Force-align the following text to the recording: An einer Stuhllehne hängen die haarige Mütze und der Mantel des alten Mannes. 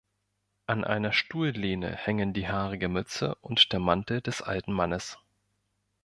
An 0.65 0.83
einer 0.83 1.13
Stuhllehne 1.13 1.95
hängen 1.95 2.33
die 2.33 2.47
haarige 2.49 2.89
Mütze 2.89 3.35
und 3.35 3.71
der 3.71 3.79
Mantel 3.79 4.19
des 4.19 4.41
alten 4.41 4.73
Mannes. 4.73 5.19